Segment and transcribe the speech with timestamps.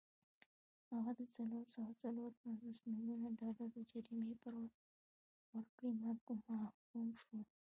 [0.93, 4.53] هغه د څلور سوه څلور پنځوس میلیونه ډالرو جریمې پر
[5.53, 7.39] ورکړې محکوم شو.